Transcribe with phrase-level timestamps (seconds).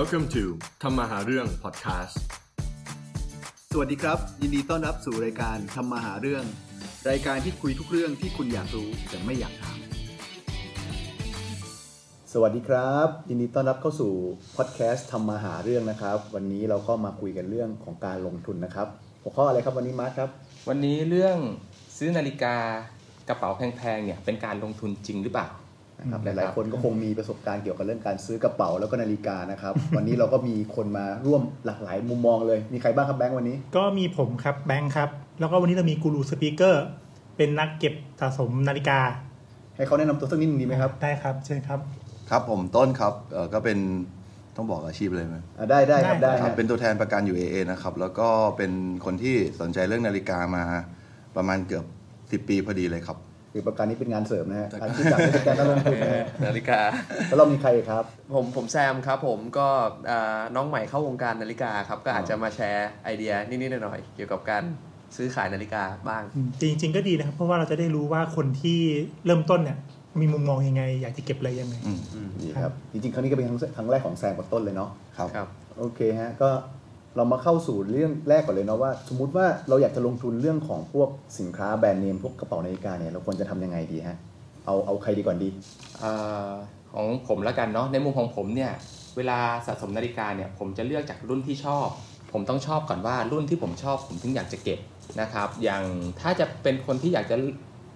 [0.00, 0.44] Welcome to
[0.82, 2.16] ทำมาหาเรื่อง podcast
[3.72, 6.44] สวัสดีครับ ยินดีต้อนรับสู่รายการทำมาหาเรื่อง
[7.10, 9.78] รายการที่คุยทุกเรื่องที่คุณอยากรู้แต่ไม่อยากถาม
[12.32, 14.12] สวัสดีครับ ยินดีต้อนรับเข้าสู่
[14.56, 18.88] พอดแคสต์ทำมาหาเรื่องนะครับ วันนี้เราก็มาคุยกันเรื่องของการลงทุนนะครับ
[19.22, 20.30] หัวข้ออะไรครับวันนี้มาร์คครับ
[20.68, 21.36] วันนี้เรื่อง
[21.98, 22.56] ซื้อนาฬิกา
[23.28, 25.48] กระเป๋าแพงๆเนี่ยเป็นการลงทุนจริงหรือเปล่า
[26.00, 35.08] นะครับหนะครับลายๆ คนก็คงมีประสบการณ์เกี่ยวกับเรื่องการซื้อกระเป๋าแล้วก็นาฬิกานะครับ วันนี้เราก็มีคนมาร่วมหลากหลายมุมมองเลย มีใครบ้างครับแบงค์วันนี้ ก็มีผมครับแบงค์ครับ
[35.40, 36.84] แล้วก็วันนี้เรามีกูรูสปีกเกอร์
[37.36, 38.98] เป็นนักเก็บสะสมนาฬิกา
[39.76, 41.80] ให้เขาแนะนำตัวสักนิดนึงดีไหมครับ ได้ครับเชิญครับ
[42.30, 43.78] ครับผมต้นครับเอ่อก็เป็น
[44.56, 48.72] ต้องบอกอาชีพเลยไหมอะได้ได้ครับได้ได้ครับฮะเป็นตัวแทนประกันอยู่ AA นะครับ แล้วก็เป็น
[49.04, 50.62] คนที่สนใจเรื่องนาฬิกามา
[51.36, 51.84] ประมาณเกือบ
[52.44, 53.18] 10 ปีพอดีเลยครับ
[53.52, 56.80] คือประกันนี้เป็นงานเสริมนะฮะการที่จัดให้เป็นการลงทุนนะฮะนาฬิกา
[57.28, 59.68] แล้วเรามีใครครับ ผมผมแซมครับผมก็
[60.10, 64.62] อ่าน้องใหม่เข้าวงการนาฬิกาครับ ก็อาจจะมาแชร์ไอเดียนิดๆหน่อยๆเกี่ยวกับการ
[65.16, 66.22] ซื้อขายนาฬิกาบ้าง
[66.60, 68.80] จริง ๆ ก็ดีนะครับ เพราะว่าเราจะได้รู้ว่าคนที่
[69.26, 69.78] เริ่มต้นเนี่ย
[70.20, 71.92] มีมุมมองยังไง อยากจะเก็บอะไรยังไงอื
[72.26, 76.48] มนี่ครับ จริงๆ ครั้งนี้ก็เป็นครั้งครั้งแรกของแซมกับต้นเลยเนาะครับครับโอเคฮะ ก็
[77.18, 84.16] เรามาเข้าสู่เรื่องแรกก่อนเลยเนาะว่า สมมุติว่าเราอยากจะลงทุนเรื่องของพวกสินค้าแบรนด์เนมพวกกระเป๋านาฬิกาเนี่ยเราควรจะทำยังไงดีฮะ
[84.66, 85.48] เอาเอาใครดีก่อนดี
[86.02, 86.10] อ่
[86.50, 86.52] อ
[86.92, 88.72] ของผมแล้วกันเนาะในมุมของผมเนี่ย
[89.16, 91.88] เวลาสะสมนาฬิกาเนี่ยผมจะเลือกจากรุ่นที่ชอบ
[92.32, 94.78] ผมต้องชอบก่อนว่ารุ่นที่ผมชอบผมถึงอยากจะเก็บ
[95.20, 95.82] นะครับอย่าง
[96.20, 97.36] ถ้าจะเป็นคนที่อยากจะ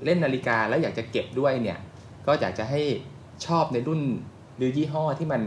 [0.04, 1.78] เล่นนาฬิกาแล้วอยากจะเก็บด้วยเนี่ย
[2.26, 2.80] ก็อยากจะให้
[3.46, 4.00] ชอบในรุ่น
[4.56, 5.42] หรือยี่ห้อที่มัน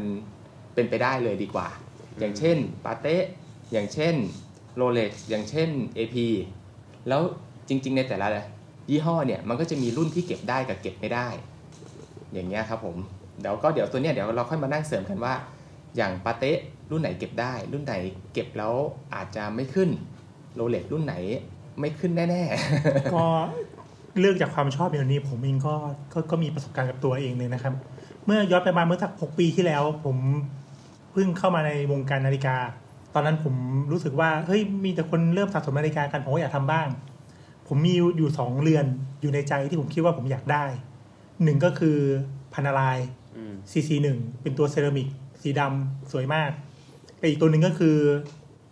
[0.76, 1.68] เป็นไปได้เลยดีกว่า
[2.20, 3.16] อย่างเช่นปาเต้
[3.72, 4.16] อย่างเช่น
[4.76, 6.16] โรเล็กอย่างเช่น AP
[7.08, 7.22] แล้ว
[7.70, 8.28] จริง ๆ ในแต่ละ
[8.90, 11.28] ยี่ห้อเนี่ยมันก็จะมีรุ่นที่เก็บได้กับเก็บไม่ได้
[12.34, 12.98] อย่างเงี้ยครับผม
[13.42, 15.34] เดี๋ยวก็เดี๋ยวตัวเนี้ยเดี๋ยวเราค่อยมานั่งเสริมกันว่า
[15.98, 16.52] อย่างปาเต้
[16.92, 17.94] รุ่นไหนเก็บได้ รุ่นไหน
[18.34, 18.74] เก็บแล้ว
[19.16, 19.90] อาจจะไม่ขึ้น
[20.56, 21.16] โรเล็กรุ่นไหน
[21.80, 23.26] ไม่ขึ้นแน่ๆ ก็
[24.20, 25.76] เลือกจากความชอบอย่างนี้ผมเองก็
[26.14, 27.74] ก็ก็มีประสบการณ์กับตัวเองเลยนะครับ
[28.26, 30.18] เมื่อย้อนไปมาเมื่อสักหกปีที่แล้ว ผม
[31.12, 32.56] เพิ่งเข้ามาในวงการนาฬิกา
[33.16, 33.56] ตอนนั้นผม
[33.92, 36.88] รู้สึกว่าเฮ้ยมีแต่คนเริ่มสะสมนาฬิกากันผมก็อยากทำบ้าง
[37.68, 38.86] ผมมีอยู่สองเรือน
[39.22, 40.66] อยู่ในใจที่ผมคิดว่าผมอยากได้
[41.44, 41.98] หนึ่งก็คือ
[42.54, 42.98] พานาลาย
[43.36, 45.08] อืม CC หนึ่งเป็นตัวเซรามิก
[45.42, 46.52] สีดำสวยมาก
[47.18, 47.96] แต่อีกตัวหนึ่งก็คือ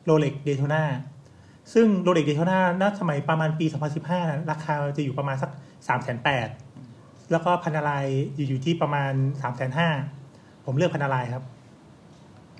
[0.05, 0.83] โรเล็กเดโ t นา
[1.73, 3.65] ซึ่งโรเล็กเดโ t นาณสมัยประมาณปี
[3.97, 5.51] 2015นะราคาจะอยู่ประมาณสัก
[5.87, 8.05] 3 8 0 0 0แล้วก็พันนาลาย
[8.35, 9.11] อยู่อยู่ที่ประมาณ
[9.41, 9.77] 3 5 0 0
[10.19, 11.43] 0ผมเลือกพันนาลายครับ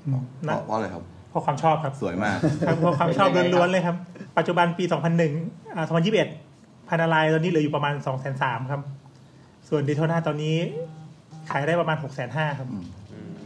[0.06, 3.96] อืมเพนะราะเพราะอะไรครับ เพราะความชอบครับสวยมากครับเพราะความชอบล้วนๆเลยครับ
[4.38, 5.86] ปัจจุบันปี 2001อ่า
[6.32, 8.82] 2021 พันนาลายตอนนี้เหลืออยู่ประมาณ 2 3 0 0 0ครับ
[9.70, 10.56] ส่วนเดโ t นาตอนนี้
[11.50, 12.68] ขายได้ประมาณ 6 5 0 0 0ครับ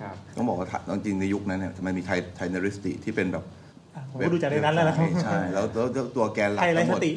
[0.01, 3.45] ครับต้องบอกว่าจริงๆในยุคนั้นเนี่ยมันมีไทยไทยนาริสติที่เป็นแบบ
[3.95, 7.11] อะผมก็ดูจากในนั้นแล้วนะครับใช่แล้วแล้วแล้วตัวแกนหลักไทยไรทั้งหสมดติ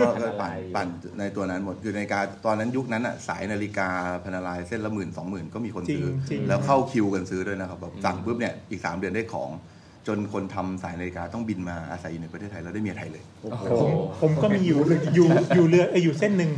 [0.00, 0.88] ก็ก็ปั่นปั่น
[1.18, 3.88] ในตัวนั้นหมดคือนาฬิกาตอนนั้นยุคนั้นอะสายนาฬิกา
[4.24, 9.50] พนาลายเส้นละหมื่นสองหมื่นก็มีคนซื้อจริงจริงแล้วเข้าคิวกันซื้อด้วยนะครับแบบสั่งปุ๊บเนี่ยอีก 3 เดือนได้ของ
[10.06, 13.64] จนคนทำสายนาฬิกาต้องบินมาอาศัยอยู่ในประเทศไทยแล้วได้เมียไทยเลยโอ้โห
[14.22, 14.78] ผมก็มีอยู่
[15.14, 16.52] อยู่อยู่เรือเอยอยู่เส้นหนึ่ง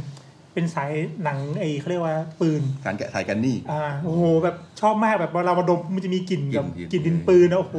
[0.54, 0.92] เป็นสาย
[1.24, 7.76] หนังไอ้เขาเรียกว่าปืนการแกะสายกันนี่อ่าโอ้โหแบบชอบมากแบบเวลามาดมมันจะมีกลิ่นแบบกลิ่นกลิ่นดินปืนนะโอ้โห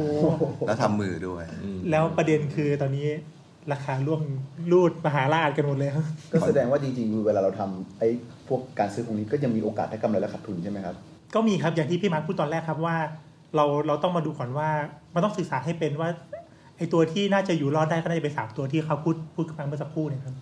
[0.66, 1.44] แล้วทำมือด้วย
[1.90, 3.06] แล้วประเด็นคือตอนนี้
[3.72, 4.22] ราคาล่วง
[4.72, 8.08] รูดมหาราชกันหมดเลยครับก็แสดงว่าจริงๆเวลาเราทำไอ้
[8.48, 10.94] พวกการซื้อพวกนี้ก็ยังมีโอกาสได้กำไรและขาดทุนใช่ไหมครับ
[11.34, 12.96] ก็มีครับอย่างที่พี่มาร์คพูดตอนแรกครับว่า
[13.56, 14.68] เราเราต้องมาดูก่อนว่า
[15.14, 16.08] มันต้องศึกษาให้เป็นว่า
[16.76, 20.34] ไอ้ตัวที่น่าจะอยู่รอดได้ก็น่าจะเป็นสามตัวที่เขาพูดพูดกันเมื่อสักครู่เนี่ยครับ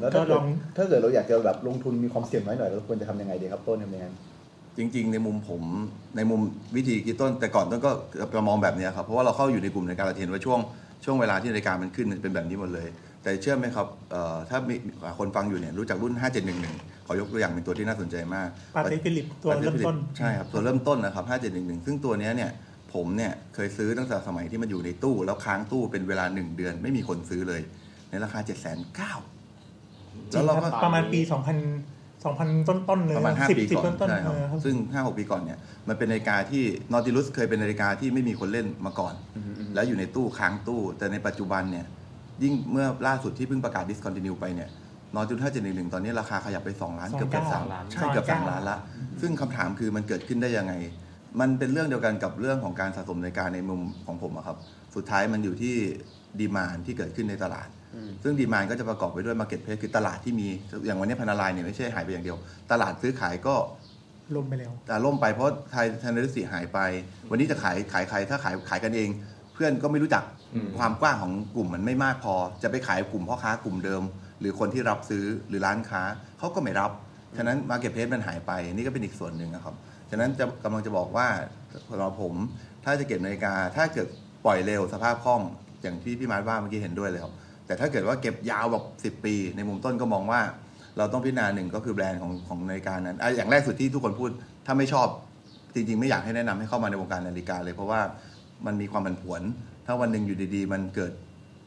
[0.00, 0.44] แล้วถ้าก็เกิลดอง
[0.76, 4.06] ถ้าเกิดเราอยากจะแบบลงทุนมีความเสี่ยงน้อยหน่อยเราควรจะทำยังไงดีครับต้นทำยังไง
[4.76, 5.62] จริง ๆ ในมุมผม
[6.16, 6.40] ในมุม
[6.76, 7.90] วิธีคิดต้น แต่ก่อนต้นก็
[8.34, 10.58] จะมองแบบเนี้ยครับเพราะว่าเราเข้าอยู่ในกลุ่มในการเราเห็นว่าช่วง
[11.04, 12.88] ช่วงเวลาที่นาฬิกามันขึ้นมันเป็นแบบนี้หมดเลย
[13.22, 14.74] แต่เชื่อไหมครับเอ่อถ้ามี
[15.18, 16.14] คนฟังอยู่เนี่ยรู้จักรุ่น
[16.60, 21.24] 5711ขอยกตัวอย่างเป็นตัวที่น่าสนใจมาก Patek Philippe ตัวเริ่มต้นใช่ครับตัวเริ่มต้นนะครับ
[21.56, 22.50] 5711 ซึ่งตัวเนี้ยเนี่ย
[22.94, 27.60] ผมเนี่ยเคยซื้อตั้งแต่สมัยที่มันอยู่ในตู้ แล้วค้างตู้เป็นเวลา 1 เดือนไม่มีคนซื้อเลย
[28.10, 31.30] ในราคา 7 9 0 0 0จริแล้วงเราคก็รับประมาณปี 2000
[32.24, 36.62] 2000 ต้นๆเลยประมาณสิบ5ปีสิบก่อนต้นใช่ๆคเอรับอครับซึ่ง 5-6 ปีก่อนเนี่ยมันเป็นนาฬิกาที่
[36.92, 39.14] นอติลุสเคยเป็นนาฬิกาที่ไม่มีคนเล่นมาก่อน
[39.74, 41.86] แล้วอยู่ในตู้ค้างตู้ แต่ในปัจจุบันเนี่ย
[42.42, 44.70] ยิ่งเมื่อล่าสุดที่เพิ่งประกาศ discontinue ไปเนี่ย
[45.14, 48.78] นอติลุส5.11ตอนนี้ราคาขยับไป 2 ล้านเกือบเกือบ2สามล้านใช่เกือบสามล้านละ
[49.20, 50.74] ซึ่งคำถามคือมันเกิดขึ้นได้ยังไง
[51.40, 54.56] มันเป็นเรื่องเดียวกันกับเรื่องของการสะสมนาฬิกาในมุมของผมอะครับ
[54.94, 55.74] สุดท้ายมันอยู่ที่
[56.40, 57.68] demand ที่เกิดขึ้นในตลาด
[58.22, 60.48] ซึ่ง demand ก็จะประกอบไปด้วยมาร์เก็ตเพ e คือตลาดที่มี
[60.86, 62.36] อย่างวันนี้ Panerai เนี่ยไม่ใช่หายไปอย่างเดียว
[62.70, 63.54] ตลาดซื้อขายก็
[64.36, 66.78] ล่มไปแล้วแต่ล่มไปเพราะไทย Paneristi หายไป
[67.30, 70.24] วันนี้จะขายขายใครถ้าขายขายกันเองเพื่อนก็ไม่รู้จัก
[70.54, 74.02] อืมความกว้างของกลุ่มมันไม่มากพอ จะไปขายกลุ่มพ่อค้ากลุ่มเดิม
[74.40, 76.02] หรือคนที่รับซื้อหรือร้านค้า
[76.38, 76.90] เขาก็ไม่รับ
[77.36, 79.74] ฉะนั้นมาเก็ตเพ e มันหายไปนี่ก็เป็นอีกส่วนหนึ่งนะครับ
[80.10, 81.26] ฉะนั้นจะกำลังจะบอกว่า
[81.90, 82.34] สำหรับผม
[82.84, 84.06] ถ้าจะเก็บนาฬิกา ถ้าเกิด
[84.44, 85.42] ปล่อยเร็วสภาพคล่อง
[85.82, 87.34] อย่างที่พี่มาร์ทว่าเมื่อกี้เห็นด้วยเลยครับ
[87.66, 88.76] แต่ถ้าเกิดว่าเก็บยาวแบ
[89.10, 90.40] บ10 ปี ในมุมต้นก็มองว่า
[90.98, 94.30] เราต้องพิจารณาหนึ่งก็คือแบรนด์ของของนาฬิกานั้นอะอย่างแรกสุดที่ทุกคนพูด
[94.66, 95.08] ถ้าไม่ชอบ
[95.74, 98.00] จริงๆ ไม่อยากให้แนะนำให้เข้ามาในวงการนาฬิกาเลยเพราะว่า
[98.66, 99.42] มันมีความผันผวน
[99.86, 101.12] ถ้าวันหนึ่งอยู่ดีๆ มันเกิด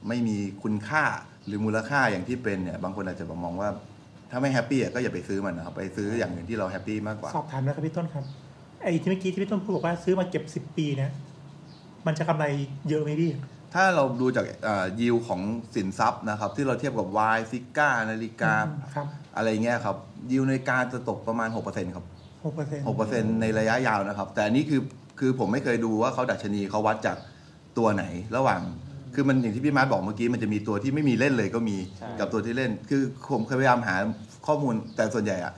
[0.08, 1.04] ไม่มีคุณค่า
[1.46, 3.70] หรือมูลค่าอย่างที่เป็นเนี่ยบางคนอาจจะมองว่า
[4.32, 8.24] ถ้าไม่ happy อะก็อย่าไปซื้อมันนะครับไปซื้ออย่างอื่นที่เรา happy มากกว่า สอบถามนะครับพี่ต้นครับ
[8.84, 11.12] ไอ้ที่เมื่อกี้ที่พี่ต้นพูดบอกว่าซื้อมาเก็บสิบปีเนี่ย
[12.08, 12.46] มันจะกำไร
[12.90, 13.32] เยอะไหมพี่
[13.74, 14.46] ถ้าเราดูจาก
[15.02, 15.42] ยิวของ
[15.76, 18.54] สินทรัพย์นะครับ ที่เราเทียบกับวายซิก้านาฬิกา
[18.96, 19.96] ครับอะไรเงี้ยครับ
[20.32, 22.06] ยิวนาฬิกาจะตกประมาณ 6%ครับ
[22.46, 24.82] หกเปอร์เซ็นต์หกเปอร์เซ็นในระยะยาวนะครับ แต่อันนี้คือ
[25.24, 27.18] คือผมไม่เคยดูว่าเขาดัชนีเขาวัดจาก
[27.78, 28.04] ตัวไหน
[28.36, 28.62] ระหว่าง
[29.16, 33.02] คือมันอย่างที่พี่มาร์ทบอกเมื่อกี้มันจะมีตัวที่ไม่มีเล่นเลยก็มีใช่กับตัวที่เล่น คือ
[33.32, 33.96] ผมเคยพยายามหา
[34.48, 35.54] ข้อมูลแต่ส่วนใหญ่อะ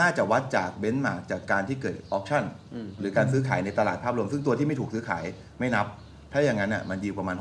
[0.00, 2.44] น่าจะวัดจากเบนซ์มาจากการที่เกิดออ t ชั่น
[2.74, 5.24] อืมหรือการซื้อขายในตลาดภาพรวม ซึ่งตัวที่ไม่ถูกซื้อขาย
[5.58, 5.86] ไม่นับ
[6.32, 7.36] ถ้าอย่างนั้นอะมันดีประมาณ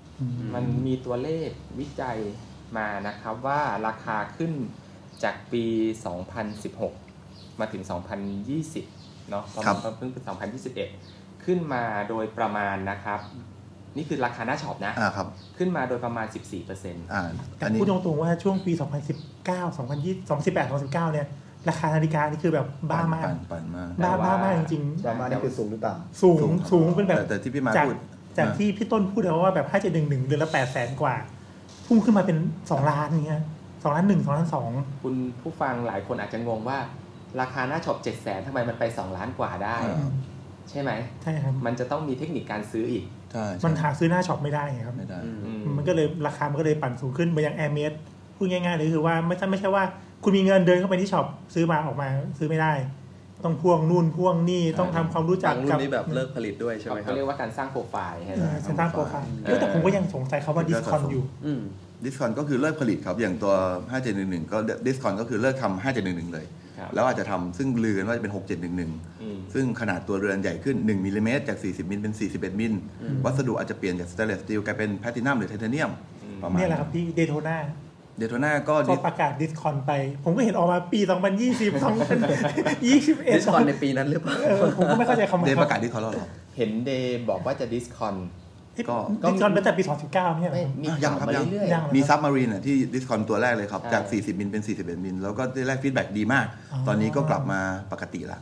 [0.00, 2.18] 6%มันมีตัวเลขวิจัย
[2.76, 4.52] มานะครับว่าราคาขึ้น
[5.24, 5.64] จากปี
[6.42, 7.82] 2016 มาถึง
[8.46, 8.97] 2020
[9.30, 10.22] เนาะประครัมาณบเพิ่งเป็น
[10.84, 13.20] 2021 ขึ้นมาโดยประมาณนะครับ
[13.96, 15.26] นี่คือราคาหน้าช็อปนะอ่าครับ
[15.58, 16.26] ขึ้นมาโดยประมาณ
[16.70, 17.22] 14%อ่า
[17.56, 21.26] แต่อันนี้พูดตรงๆว่าช่วงปี 2019 2020 2018 2019 เนี่ย
[21.68, 27.96] ราคานาฬิกานี่คือแบบบ้ามากปั่นปั่นมากบ้าบ้ามากจริงประมาณนี้คือสูงหรือต่ำๆสูสูงงสูงเป็นแบบแต่แต่ที่พี่มาร์ทจากพูด
[28.38, 31.14] จากอ่าที่พี่ต้นพูดเลยว่าแบบ5711เดือนละ8แสนกว่า
[31.86, 36.78] พุ่งขึ้นมาเป็น 2 ล้านอย่างเงี้ย2ล้าน1 2ล้าน2คุณผู้ฟังหลายคนอาจจะงงว่า
[37.40, 40.10] ราคาหน้าช็อป7 0 0 0 0ทำไมมันไป2ล้านกว่าได้อ่า
[40.70, 40.90] ใช่ไหม
[41.22, 47.92] ใช่ครับมันจะต้องมีเทคนิคการซื้ออีกใช่ใช่มันหาซื้อหน้า shop ไม่ได้ไงครับไม่ได้อืมอืมมันก็เลยราคามันก็เลยปั่นสูงขึ้นเหมือนอย่าง Hermès
[48.36, 49.84] พูดง่ายๆเลยคือว่าไม่ใช่ไม่ใช่ว่า
[50.24, 52.08] คุณมีเงินเดินเข้าไปที่ shop ซื้อมาออกมา
[52.38, 52.72] ซื้อไม่ได้
[53.44, 61.60] ต้องพ่วงนู่นพ่วงนี่ต้องทำความรู้จักกับบางรุ่นนี้แบบเลิกผลิตด้วยใช่ไหมครัเขาเรียกว่าการสร้างโปรไฟล์ใช่เอไหมอฉันตั้งโปรไฟล์เออเออแต่ผมก็ยังสงสัยเขาว่า discon อยู่อืม
[62.04, 63.54] discon ก็คือเลิกผลิตครับอย่างตัว
[64.02, 66.57] 5711 ก็ discon ก็คือเลิกทำ5711 เลยครับ
[66.94, 68.92] แล้วอาจจะทำซึ่งลือกันว่าจะเป็นอืม
[69.48, 72.72] 6711 ซึ่งขนาดตัวเรือนใหญ่ขึ้น 1มิลลิเมตรจาก 40มิลเป็น 41มิล
[73.24, 75.90] วัสดุอาจจะเปลี่ยนจากสเตนเลสสตีลกลายเป็นแพลตินัมหรือไทเทเนียม
[76.24, 77.58] อืมประมาณเนี่ยแหละครับที่เดโทนา
[78.18, 79.92] เดโทนาก็ก็ประกาศดิสคอนไป
[80.24, 82.82] ผมก็เห็นออกมาปี 2020 2021
[83.34, 86.26] ดิสคอนในปีนั้นหรือเปล่าเออผมก็ไม่เข้าใจคำเดย์ประกาศที่เขาแล้วเหรอ
[86.56, 88.14] เห็นเดย์บอกว่าจะดิสคอน
[88.90, 88.96] ก็
[89.28, 97.60] ดิสคอนตั้งแต่ปี 2019เนี่ยไม่มียัข่างวครับมายังเรื่อยยังมี Submariner ที่ discon ตัวแรกเลยครับใช่จาก 40 มิลเป็น 41 มิล แล้วก็ได้แรก feedback ดีมากอ๋อตอนนี้ก็กลับมา
[97.92, 98.40] ปกติละ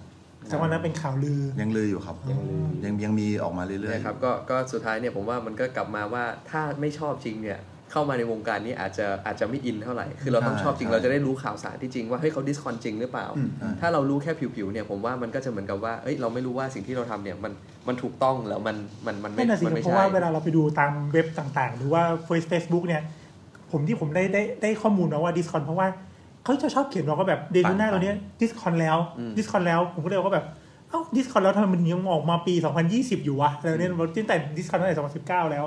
[0.51, 7.59] จากวันนั้นเป็นข่าวลือ ยังลืออยู่ครับ ยังลือยังยังมีออกมาเรื่อยเนี่ยครับก็ก็สุดท้ายเนี่ยผมว่ามันก็กลับมาว่าถ้าไม่ชอบจริงเนี่ย
[7.93, 13.49] เข้ามาในวงการนี้อาจจะอาจจะไม่ in เท่าไหร่ คือเราต้องชอบจริงเราจะได้รู้ข่าวสารที่จริงว่าเฮ้ยเขา discon จริงหรือเปล่าอืม
[13.81, 17.53] ถ้าเรารู้แค่ผิวๆเนี่ยผมว่ามันก็จะเหมือนกับว่าเอ้ยเราไม่รู้ว่าสิ่งที่เราทำเนี่ยมัน
[17.89, 22.03] มันถูกต้องแล้วมันมันมันไม่นั่นน่ะสิมันไม่เพราะใช่ว่าเวลาเราไปดูตามเว็บต่างๆ หรือว่า
[22.51, 23.03] Facebook เนี่ย
[23.73, 25.89] ผมที่ผมได้ได้ได้ข้อมูลมาว่า discon เพราะว่า
[26.45, 28.97] เขาจะชอบเขียนว่าก็แบบเดนหน้าตัวเนี้ย discon แล้ว
[29.37, 30.47] discon แล้วผมก็เลยว่าแบบ
[30.89, 32.55] เอ้า discon แล้วทำไมมันยังออกมาปี
[32.91, 35.65] 2020 อยู่วะอะไรเนี่ยตั้งแต่ discon ตั้งแต่2019 แล้ว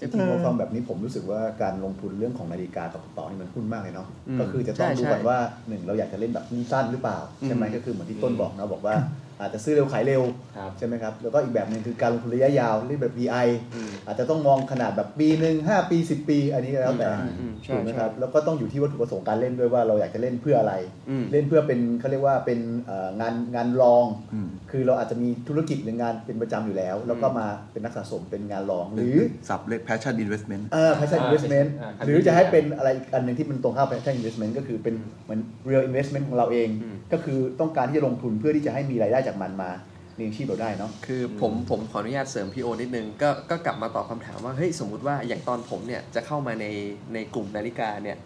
[0.00, 5.38] จริงๆพอฟังแบบนี้ผมรู้สึกว่าการลงทุนเรื่องของนาฬิกากับกระเป๋านี่มันหุ้นมากเลยเนาะอืมก็คือจะต้องใช่ดูใช่ก่อนว่า
[5.68, 8.94] หนึ่งเราอยากจะเล่นแบบสั้นๆหรือเปล่าใช่ไหมอืมก็คือเหมือนที่ต้นบอกนะบอกว่า
[9.40, 10.22] อาจจะซื้อเร็วขายเร็ว
[10.56, 20.74] ครับใช่ไหมครับแล้วก็อีกแบบหนึ่งคือการลงทุนระยะยาวเรียกแบบ VI อืมอาจจะต้องมองขนาดแบบปีหนึ่งห้าปีสิบปี อันนี้ก็แล้วแต่อืมอืมใช่ถูกไหมใช่ครับแล้วก็ต้องอยู่ที่วัตถุประสงค์การเล่นด้วยว่าเราอยากจะเล่นเพื่ออะไร
[21.10, 29.16] อืมเล่นเพื่อเป็นเขาเรียกว่าเป็นเอ่องานงานรองอืมคือเราอาจจะมีธุรกิจหรืองานเป็นประจำอยู่แล้ว แล้วก็มาเป็นนักสะสมเป็นงานรองหรือ
[29.48, 39.70] สับเรียก passion investment เออ passion อ่า investment อ่าหรือจะให้เป็นอะไรอีกอันหนึ่งที่มันตรงข้าม passion investment ก็คือเป็นเหมือน real investment ของเราเองอืม ก็คือต้องการที่จะลงทุนเพื่อที่จะให้มีรายได้จากมันมา
[40.16, 46.66] เลี้ยงชีพเราได้เนาะคือผมผมขออนุญาตเสริมพี่โอนิดนึงก็ก็กลับมาตอบคำถามว่าเฮ้ยสมมุติว่าอย่างตอนผมเนี่ยจะเข้ามาใน
[47.14, 48.16] ในกลุ่มนาฬิกาเนี่ย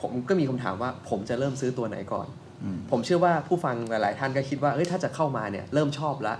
[0.00, 2.26] ผมก็มีคำถามว่าผมจะเริ่มซื้อตัวไหนก่อน
[2.62, 6.34] อืมผมเชื่อว่าผู้ฟังหลาย ๆ ท่านก็คิดว่าเฮ้ยถ้าจะเข้ามาเนี่ยเริ่มชอบละ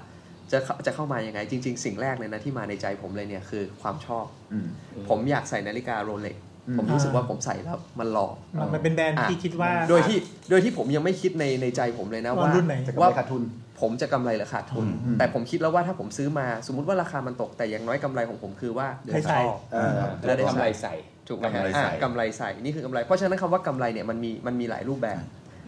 [0.52, 4.68] จะเข้าจะเข้ามายังไงจริง ๆ สิ่งแรกเลยนะที่มาในใจผมเลยเนี่ยคือความชอบอืม
[5.08, 8.28] ผมอยากใส่นาฬิกาโรเล็กอืม ผมรู้สึกว่าผมใส่แล้วมันหล่อ
[8.60, 10.16] มันมันเป็นแบรนด์อะที่คิดว่า โดยที่
[10.50, 13.42] โดยที่ผมยังไม่คิดในในใจผมเลยนะว่าว่ารุ่นไหนจะกำไรว่าขาดทุน
[13.80, 19.90] ผมจะกำไรหรือขาดทุนอืมแต่ผมคิดแล้วว่าถ้าผมซื้อมาสมมติว่าราคามันตกแต่อย่างน้อยกำไรของผมคือว่าได้ใส่ชอบเออ
[20.20, 20.94] แล้วได้กำไรใส่
[21.28, 25.22] ถูกไหมฮะกำไรใส่อะกำไรใส่นี่คือกำไร เพราะฉะนั้นคำว่ากำไรเนี่ยมันมีมันมีหลายรูปแบบ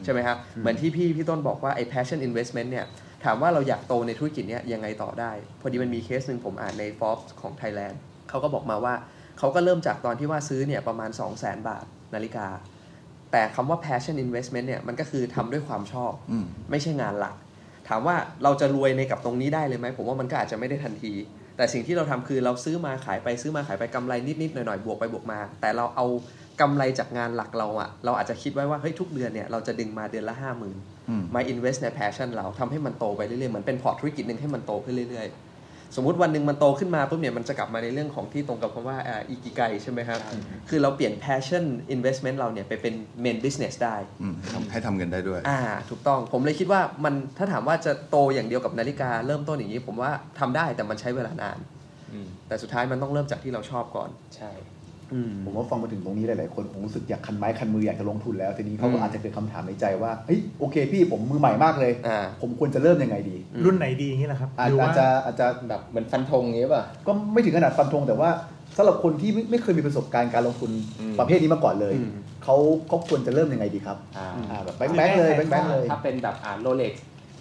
[0.04, 2.86] ใช่ไหมครับเหมือนที่พี่พี่ต้นบอกว่าไอ้ passion investment เนี่ย
[3.24, 7.96] ถามว่าเราอยากโตในธุรกิจเนี้ยยังไงต่อได้ พอดีมันมีเคสหนึ่งผมอ่านใน Forbes ของ Thailand
[8.28, 8.94] เขาก็บอกมาว่า
[9.38, 12.46] เขาก็เริ่มจากตอนที่ว่าซื้อเนี่ยประมาณ 2 0 0 0 0 0 บาทนาฬิกา
[13.32, 17.34] แต่คำว่า passion investment เนี่ยมันก็คือทำด้วยความชอบอืมไม่ใช่งานหลัก
[17.88, 21.12] ถามว่าเราจะรวยในกับตรงนี้ได้เลยไหมผมว่ามันก็อาจจะไม่ได้ทันที
[21.56, 24.12] แต่สิ่งที่เราทำคือเราซื้อมาขายไปซื้อมาขายไปกำไร
[24.42, 26.06] นิดๆหน่อยๆบวกไปบวกมา แต่เราเอา
[26.60, 30.76] กำไรจากงานหลักเราอะเราอาจจะคิดไว้ว่าเฮ้ยทุกเดือนเนี่ยเราจะดึงมาเดือนละห้าหมื่น
[31.08, 35.53] อืมมา invest ใน passion เราทำให้มันโตไปเรื่อยๆเหมือนเป็นพอร์ตธุรกิจหนึ่งให้มันโตขึ้นเรื่อยๆ
[35.96, 40.20] สมมุติวันหนึ่งมันโตขึ้นมาปุ๊บเนี่ยมันจะกลับมาในเรื่องของที่ตรงกับคำว่าอ่าอิกิไกใช่ไหมครับ
[40.68, 45.60] คือเราเปลี่ยน passion investment เราเนี่ยไปเป็น main business ได้อืมทำให้ทำเงินได้ด้วย อ่า
[45.90, 51.58] ถูกต้องผมเลยคิดว่ามันถ้าถามว่าจะโตอย่างเดียวกับนาฬิกาเริ่มต้นอย่างนี้ ผมว่าทำได้แต่มันใช้เวลานาน
[52.12, 54.83] อืมแต่สุดท้ายมันต้องเริ่มจากที่เราชอบก่อน ใช่อืม
[55.44, 68.30] ผมว่าฟังมาถึงตรงนี้หลาย ๆ คนคงรู้สึกอยากคันไม้คันมืออยากจะลงทุนแล้ว ทีนี้เขาก็อืมอาจจะเกิดคำถามในใจว่าเฮ้ยโอเคพี่ผมมือใหม่มากเลยอ่าผมควรจะเริ่มยังไงดีอืมรุ่นไหนดีอย่างนี้แหละครับอาจหรืออาว่าจจะอาจจะแบบเหมือนฟันธงอย่างนี้ป่ะก็ไม่ถึงขนาดฟันธงแต่ว่า
[68.76, 70.70] สำหรับคนที่ไม่ไม่เคยมีประสบการณ์การลงทุน
[71.00, 72.10] อืมประเภทนี้มาก่อนเลยอืม
[72.44, 72.56] เขา
[72.88, 76.92] เขาควรจะเริ่มยังไงดีครับอ่าอ่าแบบแบงค์แบงค์เลยแบงค์แบงค์เลยถ้าเป็นแบบอ่าโรเล็ก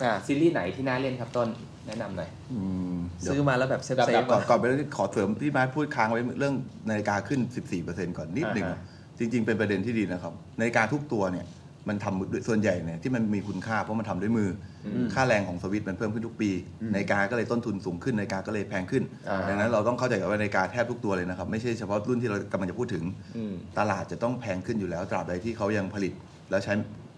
[0.03, 1.47] อ่าซีรีส์ไหนที่น่าเล่นครับต้น
[1.87, 2.59] แนะนำหน่อยอื
[2.93, 6.55] มเดี๋ยวซื้อมาแล้วแบบเซฟแบบเซแบฟบก่อนก่อนไปเรื่องขอเสริมที่มาพูดค้างไว้เรื่อง
[6.89, 7.39] นาฬิกาขึ้น
[7.79, 8.79] 14%ก่อนนิดหนึ่งอ่าฮะ
[9.19, 11.45] จริง ๆ เป็นประเด็นที่ดีนะครับนาฬิกาทุกตัวเนี่ย
[11.89, 14.49] มันทำด้วยส่วนใหญ่เนี่ยที่มันมีคุณค่าเพราะมันทำด้วยมือ
[14.85, 16.49] อค่าแรงของสวิตมันเพิ่มขึ้นทุกปี
[16.93, 23.03] นาฬิกาก็เลยต้นทุนสูงขึ้นนาฬิกาก็เลยแพงขึ้นอ่าดังนั้นเราต้องเข้าใจกับว่านาฬิกาแทบทุกตัวเลยนะครับ ไม่ใช่เฉพาะรุ่นที่เรากำลังจะพูดถึง
[23.37, 26.13] อืมตลาดจะต้องแพงขึ้นอยู่แล้วตราบใดที่เขายังผลิต
[26.49, 26.73] แล้วใช้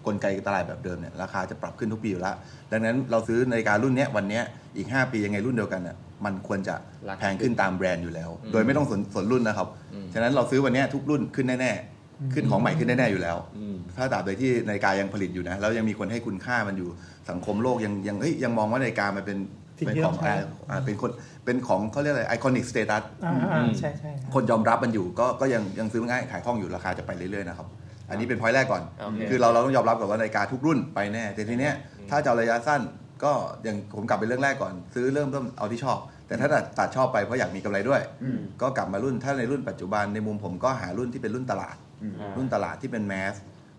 [0.07, 2.35] กลไกตลาดแบบเดิมเนี่ยราคาจะปรับขึ้นทุกปีอยู่แล้ว
[2.71, 4.43] ดังนั้นเราซื้อนาฬิการุ่นเนี้ยวันเนี้ย
[4.77, 5.95] อีก 5 ปียังไงรุ่นเดียวกันน่ะ
[6.25, 6.75] มันควรจะ
[7.09, 16.89] ราคาแพงขึ้นตามแบรนด์อยู่แล้วอืมโดยไม่ต้องสนสนรุ่นนะครับอืมฉะนั้นเราซื้อวันเนี้ยทุกรุ่นขึ้นแน่ๆ ขึ้นของใหม่ขึ้นแน่ๆอยู่แล้วอืมถ้าตราบใดที่นาฬิกายังผลิตอยู่นะแล้วยังมีคนให้คุณค่ามันอยู่
[17.29, 19.37] สังคมโลกยังยังเฮ้ยยังมองว่านาฬิกามันเป็น
[19.79, 20.33] สิ่งเป็นของที่ขต้องใช้
[20.69, 21.11] อ่าเป็นคน
[21.45, 27.67] เป็นของเขาเรียกอะไร iconic status อ่าอ่าใช่ใช่ครับคนยอมรับมันอยู่ก็ก็ยังยังซื้อง่ายขายคล่องอยู่ราคาจะไปเรื่อยๆนะครับ
[28.09, 31.73] อันนี้เป็น point แรกก่อน โอเค คือเราเราต้องยอมรับก่อนว่านาฬิกาทุกรุ่นไปแน่ แต่ทีเนี้ย
[32.09, 32.81] ถ้าจะเอาระยะสั้น
[33.23, 33.31] ก็
[33.63, 35.97] อย่างผมกลับไปเรื่องแรกก่อน ซื้อเริ่มต้นเอาที่ชอบ
[36.27, 43.35] แต่ถ้าตัดตัดชอบไปเพราะอยากมีกำไรด้วย อืมก็กลับมารุ่นถ้าในรุ่นปัจจุบันในมุมผมก็หารุ่นที่เป็นรุ่นตลาด อืม อ่า รุ่นตลาดที่เป็นแมส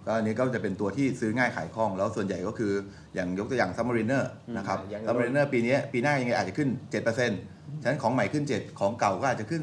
[0.07, 2.73] ก็อันนี้ก็จะเป็นตัวที่ซื้อง่ายขายคล่อง แล้วส่วนใหญ่ก็คือ
[3.15, 4.25] อย่างยกตัวอย่าง Submariner
[4.57, 9.63] นะครับอย่าง Submariner ปีนี้ปีหน้ายังไงอาจจะขึ้น 7%ฉะนั้นของใหม่ขึ้น 7 ของเก่าก็อาจจะขึ้น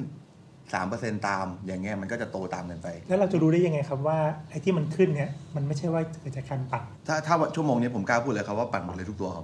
[0.82, 4.18] 3%ตามอย่างเงี้ยมันก็จะโตตามกันไป แล้วเราจะรู้ได้ยังไงครับว่า
[4.50, 9.44] ไอ้ที่มันขึ้นเนี่ยมันไม่ใช่ว่าเกิดจากการปั่นถ้าถ้าชั่วโมงนี้ผมกล้าพูดเลยครับว่าปั่นหมดเลยทุกตัวครับ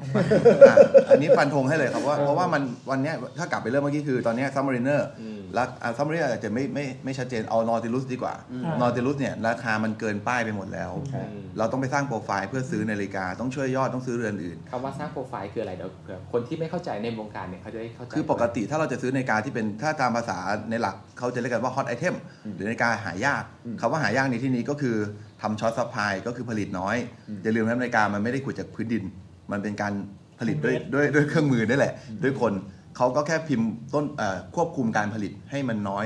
[0.69, 0.75] อะ
[1.09, 20.38] อันนี้ฟันธงให้เลยครับว่าเพราะว่ามันวันเนี้ยถ้ากลับไปเรื่องเมื่อกี้คือตอนเนี้ย Submariner อืมราคา Submariner อาจจะไม่ไม่ไม่ชัดเจนเอา Nautilus ดีกว่าอืม Nautilus เนี่ยราคามันเกินป้ายไปหมดแล้วอืมเราต้องไปสร้างโปรไฟล์เพื่อซื้อนาฬิกาต้องช่วยยอดต้องซื้อเรือนอื่นคำว่าสร้างโปรไฟล์คืออะไรเดี๋ยวเผื่อคนที่ไม่เข้าใจในวงการเนี่ยเขาจะได้เข้าใจคือปกติถ้าเราจะซื้อนาฬิกาที่เป็นถ้าตามภาษา
[20.69, 22.15] ในหลักเขาจะเรียกกันว่า hot item
[22.55, 24.95] หรือนาฬิกาหายากอืมคำว่าหายากในที่นี้ก็คือ
[25.41, 26.97] ทำ short supply ก็คือผลิตน้อย
[27.43, 29.03] อย่าลืมนะนาฬิกามันไม่ได้ขุดจากพื้นดิน
[29.51, 29.93] มันเป็นการ
[30.39, 32.53] ผลิตด้วยด้วยด้วยเครื่องมือนี่แหละ ด้วยคน
[32.97, 36.05] เขาก็แค่พิมพ์ต้นเอ่อควบคุมการผลิตให้มันน้อย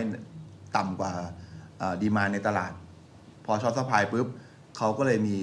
[0.78, 1.12] ต่ำกว่า
[2.02, 2.72] demand ในตลาด
[3.46, 4.28] พอ short supply ปุ๊บ
[4.78, 5.38] เขาก็เลยมี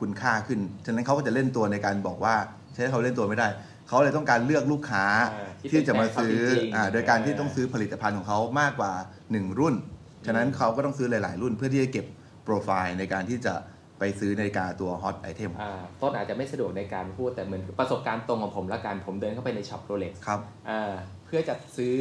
[0.00, 2.34] คุณค่าขึ้น ฉะนั้นเขาก็จะเล่นตัวในการบอกว่า
[2.72, 3.48] ใช้เขาเล่นตัวไม่ได้
[3.88, 8.92] เขาเลยต้องการเลือกลูกค้าอ่าที่ที่จะมาซื้อเป็นแฟนคลับจริงๆอ่าโดยการที่อ่าต้องซื้อผลิตภัณฑ์ของเขามากกว่า
[9.26, 9.74] 1 รุ่น
[10.26, 12.06] ฉะนั้นเขาก็ต้องซื้อหลาย ๆ รุ่นเพื่อที่จะเก็บ
[12.44, 13.54] โปรไฟล์ในการที่จะ
[13.98, 20.40] ไปซื้อนาฬิกาตัว hot item อ่าต้นอาจจะไม่สะดวกในการพูดแต่เหมือนประสบการณ์ตรงของผมละกัน ผมเดินเข้าไปใน shop Rolex ครับ
[20.70, 20.92] อ่า
[21.26, 21.96] เพื่อจะซื้อ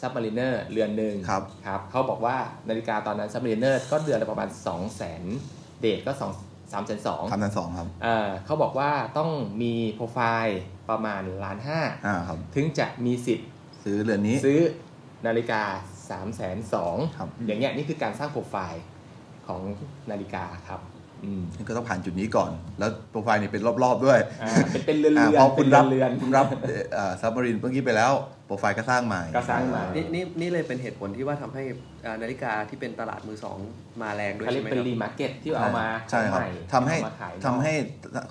[0.00, 2.36] Submariner เรือนหนึ่งครับครับเขาบอกว่า
[2.68, 9.30] นาฬิกาตอนนั้น Submariner ก็เรือนละประมาณ 2 0 0 0 0 0 เดทก็2 3 2 0 0 0ทำนันสองครับอ่าเขาบอกว่าต้อง
[9.62, 10.60] มีโปรไฟล์
[10.90, 13.48] ประมาณล้านห้าอ่าครับถึงจะมีสิทธิ์
[13.84, 14.60] ซื้อเรือนนี้ซื้อ
[15.26, 15.62] นาฬิกา
[16.08, 16.40] 3 2 0
[16.72, 18.82] 0 0ครับอย่างเงี้ยนี่คือการสร้างโปรไฟล์
[19.46, 19.60] ของ
[20.10, 20.82] นาฬิกาครับ
[21.24, 26.46] อืมก็ต้องผ่านจุดนี้ก่อน แล้วโปรไฟล์นี่เป็นรอบๆด้วยอ่าเป็นเป็นเรือนอ่าเรือนพอเป็คุนณรับเรือนคุณรับ
[27.20, 28.12] Submariner เมื่อกี้ไปแล้ว
[28.46, 31.62] โปรไฟล์ก็สร้างใหม่ก็สร้างใหม่นี่นี่นี่เลยเป็นเหตุผลที่ว่าทำให้
[32.04, 33.58] อ่านาฬิกาที่เป็นตลาดมือสอง
[34.02, 37.72] มาแรงด้วยเขาเรียใช่กไหมเป็นใช่ไหมครับ remarket ที่เอามาใช่ครับใหม่ทำให้เอามาขายทำให้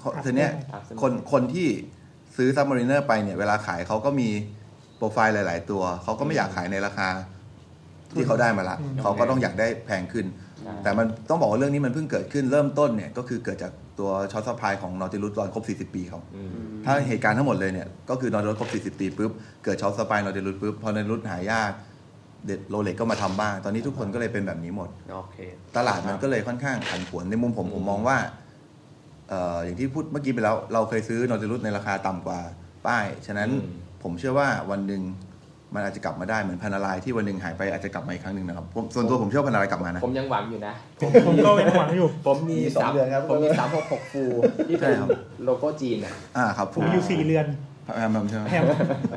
[0.02, 1.68] ครับทีเนี้ยครับคนคนที่
[2.38, 4.30] ซื้อ Submariner ไปเนี่ยเวลาขายเขาก็มี
[4.98, 7.08] โปรไฟล์หลาย ๆ ตัว เขาก็ไม่อยากขายในราคา
[8.16, 10.26] ที่เขาได้มาละอืมเขาก็ต้องอยากได้แพงขึ้น
[10.60, 16.50] ใช่แต่มันต้องบอกว่าเรื่องนี้มันเพิ่งเกิดขึ้นเริ่มต้นเนี่ยก็คือเกิดจากตัว short supply ของ Nautilus ตอนครบ 40 ปีเขาอืม
[16.86, 19.32] ถ้าเหตุการณ์ทั้งหมดเลยเนี่ยก็คือ Nautilus ครบ 40 ปีปุ๊บ
[19.64, 21.72] เกิด short supply Nautilus ปุ๊บพอ Nautilus หายาก
[22.48, 25.38] เด็ด Rolex ก็มาทำบ้าง ตอนนี้ทุกคนก็เลยเป็นแบบนี้หมดโอเค
[25.78, 28.18] ตลาดมันก็เลยค่อนข้างผันผวนในมุมผมผมมองว่า
[29.30, 32.40] เอ่ออย่างที่พูดเมื่อกี้ไปแล้ว เราเคยซื้อนอติลุสในราคาต่ำกว่า
[32.88, 33.66] ป้าย ฉะนั้นอืม
[34.04, 35.02] ผมเชื่อว่าวันหนึ่ง
[35.76, 40.74] มันอาจจะกลับมาได้เหมือนพันลายที่วันหนึ่งหายไปอาจจะกลับมาอีกครั้งหนึ่งนะครับผมส่วนตัวผมเชื่อว่าพันลายกลับมานะ ผมยังหวังอยู่นะ
[41.28, 44.24] ผมก็ยังหวังอยู่ ผมมีมีสองสามเดือนครับผมมีสามหกหกฟู
[44.68, 45.10] ที่เป็ใช่นครับ
[45.44, 47.46] โลโก้จีนอะอ่าครับผมอยู่สี่เรือน
[47.96, 48.64] แฮมใช่ไหมแฮม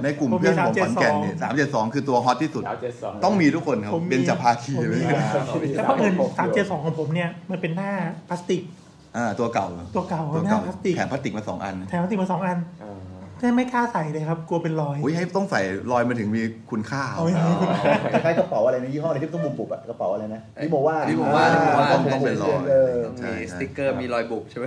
[0.05, 5.03] ในกลุ่มผมมีเพื่อนของขอนแก่น372เนี่ยสามเจ็ดสองคือตัวฮอตที่สุดแล้วเจ็ดสองต้องมีทุกคนครับผมมีเบนจภาคีเลย
[5.77, 7.91] แต่เพราะเอิญสามเจ็ดสองของผมเนี่ยมันเป็นหน้า
[8.29, 8.63] พลาสติก
[9.17, 12.99] อ่าตัวเก่าตัวเก่าตัวหน้าเก่าพลาสติกแถมพลาสติกมาสองอันแถมพลาสติกมาสองอันอ่า
[13.43, 15.61] แต่ไม่กล้าใส่เลยครับกลัวเป็นรอยอุ้ยให้ต้องใส่
[15.93, 17.69] รอยมาถึงมีคุณค่าเอาอย่างนี้คุณ
[18.13, 24.67] คล้ายๆกระเป๋าอะไรนะยี่ห้ออะไรที่ต้องบุบบุบๆอะกระเป๋าอะไรนะนี่บอกว่านี่บอกว่านี่บอกว่าต้องต้องเป็นรอยเออต้องใช่มีใช่สติ๊กเกอร์มีรอยบุบใช่ไหม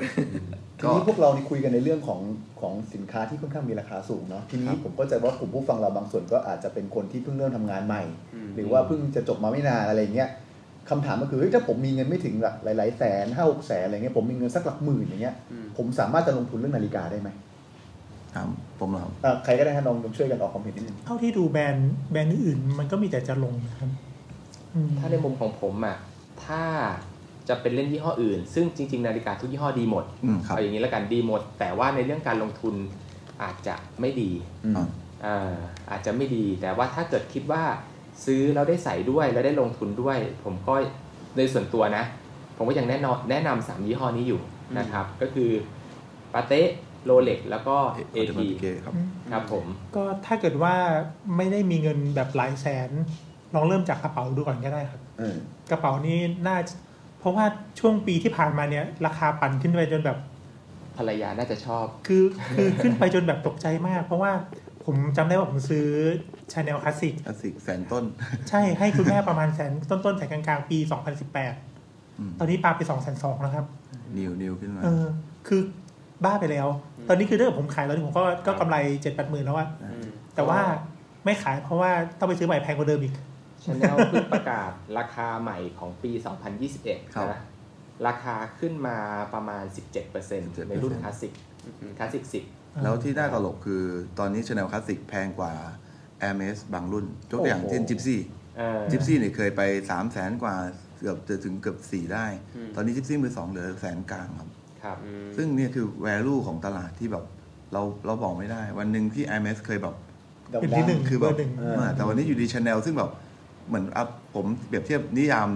[0.83, 2.19] ทีนี้พวกเรานี่คุยกันในเรื่องของ
[2.61, 10.29] ของสินค้าที่ค่อนข้างมีราคาสูงเนาะทีนี้ผมก็จะว่ากลุ่มผู้ฟังเราบางส่วนก็อาจจะเป็นคนที่เพิ่งเริ่มทำงานใหม่อืมหรือว่าเพิ่งจะจบมาไม่นานอะไรเงี้ย
[10.89, 17.29] คำถามก็คือเฮ้ยถ้าผมมีเงินไม่ถึงหลักหลายๆแสนห้าหกแสนอะไรเงี้ยผมมีเงินสักหลักหมื่นอย่างเงี้ยอืมผมสามารถจะลงทุนเรื่องนาฬิกาได้ไหม
[18.33, 18.47] ถาม
[18.79, 23.89] ผมเหรอครับอะใครก็ได้ฮะลองลองช่วยกันออกความเห็นนิดนึงเท่าที่ดูแบรนด์แบรนด์อื่นๆมันก็มีแต่จะลงนะครับ
[24.73, 25.97] อืมถ้าในมุมของผมอะ
[26.45, 26.63] ถ้า
[27.49, 32.75] จะเป็นเล่นยี่ห้ออื่น ซึ่งจริง ๆ นาฬิกาทุกยี่ห้อดีหมดอืมครับเอาอย่างนี้แล้วกันดีหมด แต่ว่าในเรื่องการลงทุน
[33.41, 34.31] อาจจะไม่ดี
[34.65, 34.87] อืมอ่า
[35.25, 35.55] อ่า
[35.89, 37.63] อาจจะไม่ดี แต่ว่าถ้าเกิดคิดว่า
[38.25, 40.73] ซื้อแล้วได้ใส่ด้วยแล้วได้ลงทุนด้วย ผมก็
[41.35, 42.03] โดยส่วนตัวนะ
[42.57, 44.41] ผมก็ยังแนะนำแนะนำสามยี่ห้อนี้อยู่
[44.77, 45.51] นะครับ ก็คือ
[46.33, 46.61] ปาเต้
[47.05, 48.93] โรเล็กแล้วก็เอเอเอทีทีครับ
[49.31, 50.75] ครับผม ก็ถ้าเกิดว่า
[51.37, 52.89] ไม่ได้มีเงินแบบหลายแสน
[53.55, 55.35] ลองเริ่มจากกระเป๋าดูก่อนก็ได้ครับเออ
[55.71, 56.73] กระเป๋านี้น่าจะ
[57.23, 57.45] เพราะว่า
[57.79, 60.17] ช่วงปีที่ผ่านมาเนี่ย ราคาปั่นขึ้นไปจนแบบ
[60.97, 62.23] ภรรยาน่าจะชอบ คือ
[62.55, 64.31] คือขึ้นไปจนแบบตกใจมาก เพราะว่า
[64.85, 65.85] ผมจำได้ว่าผมซื้อ
[66.51, 68.03] ชาแนลคลาสสิกคลาสสิกแสนต้น
[68.49, 70.85] ใช่ให้คุณแม่ประมาณแสนต้นๆแสนกลางๆ ปีอื
[72.27, 73.65] ม2018 ตอนนี้ปาไป2 2 0 0 0แล้วครับ
[74.17, 75.05] นิวนิวขึ้นมา เออ
[75.47, 75.61] คือ
[76.23, 76.67] บ้าไปแล้ว
[77.07, 79.67] ตอนนี้คือถ้าเกิดผมขายตอนนี้ผมก็ก็กำไรเจ็ดแปดหมื่นแล้วอะ
[80.35, 80.59] แต่ว่า
[81.25, 83.13] ไม่ขายเพราะว่าต้องไปซื้อใหม่แพงกว่าเดิมอีก
[83.65, 86.11] ชาแนลเพิ่งประกาศราคาใหม่ของปี
[86.63, 87.41] 2021ครับนะ
[88.07, 88.97] ราคาขึ้นมา
[89.33, 89.63] ประมาณ
[90.15, 91.33] 17%ในรุ่นคลาสสิก
[91.97, 92.43] คลาสสิก
[92.83, 93.83] แล้วที่น่าตลกคือ
[94.19, 95.53] ตอนนี้ชาแนลคลาสสิกแพงกว่า
[96.27, 100.55] Air m a s บางรุ่นยกตัวอย่างโอ้โหเช่นจิ p ซี่10เออจิ p ซี่เนี่ยเคยไป 3 0 0แสนกว่า
[100.99, 104.49] เกือบจะถึงเกือบ 4 ได้อืมตอนนี้จิ p ซี่มือสองเหลือแสนกลางครับ
[104.83, 104.97] ครับ
[105.37, 107.25] ซึ่งเนี่ยคือ value ของตลาดที่แบบ
[107.73, 109.95] เราเราบอกไม่ได้ วันหนึ่งที่ i m s เคยแบบ
[110.53, 113.11] ดาวเป็นดัที่งหนึ่งคือแบบเบอร์หนึ่งเอออ่าแต่วันนี้อยู่ดีชาแนลซึ่งแบบ
[113.67, 114.03] เหมือนอะ
[114.35, 115.49] ผมเปรียบเทียบนิยาม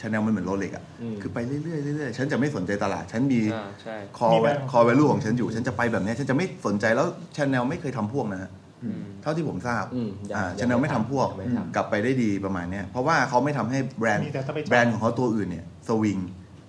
[0.00, 8.50] ชาแนลมันเหมือน Rolex อะอืมคือไปเรื่อยๆเรื่อยๆ ฉันจะไม่สนใจตลาด ฉันมีอ่าใช่คอมีแบรนด์คอ value ของฉันอยู่ ฉันจะไปแบบเนี้ยฉันจะไม่สนใจแล้วชาแนลไม่เคยทำพ่วงนะฮะ
[8.84, 16.18] อืมเท่าที่ผมทราบอืมยังอ่ายังชาแนลไม่ทำพ่วงยังไม่ทำกลับไปได้ดีประมาณเนี้ยเพราะว่าเขาไม่ทำให้แบรนด์มีแต่ต้องไปจองแบรนด์ของเขาตัวอื่นเนี่ยสวิง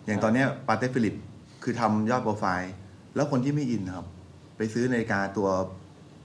[0.06, 1.16] อย่างตอนเนี้ย Patek Philippe
[1.64, 2.72] คือทำยอดโปรไฟล์
[3.16, 4.06] แล้วคนที่ไม่อินนะครับ
[4.58, 5.50] ไปซื้อนาฬิกาตัว